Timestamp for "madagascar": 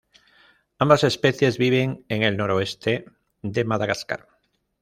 3.65-4.27